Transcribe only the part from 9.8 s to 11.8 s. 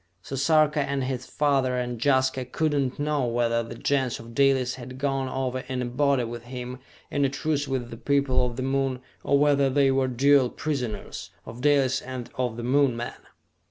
were dual prisoners of